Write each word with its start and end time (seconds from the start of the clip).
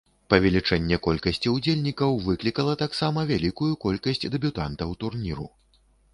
Павелічэнне 0.33 0.97
колькасці 1.07 1.51
ўдзельнікаў 1.55 2.17
выклікала 2.31 2.73
таксама 2.83 3.27
вялікую 3.33 3.71
колькасць 3.85 4.27
дэбютантаў 4.39 4.99
турніру. 5.07 5.47